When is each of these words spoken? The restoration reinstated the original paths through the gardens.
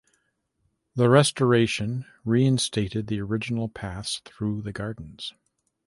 The 0.95 1.11
restoration 1.11 2.07
reinstated 2.25 3.05
the 3.05 3.21
original 3.21 3.69
paths 3.69 4.19
through 4.25 4.63
the 4.63 4.73
gardens. 4.73 5.35